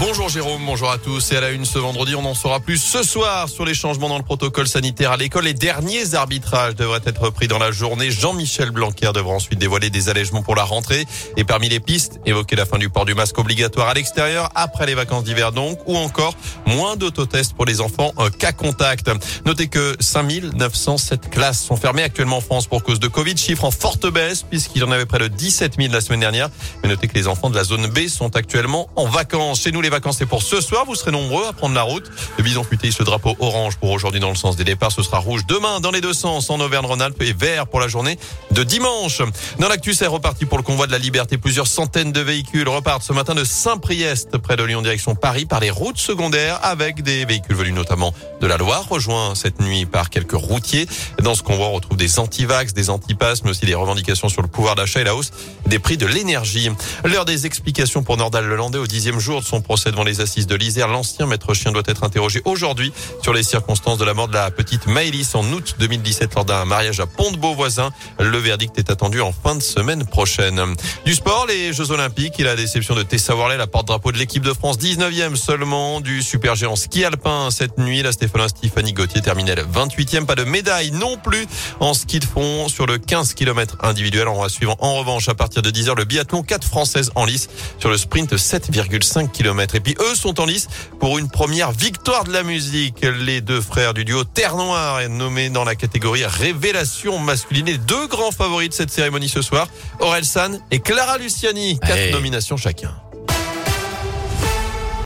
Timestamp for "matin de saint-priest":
43.12-44.38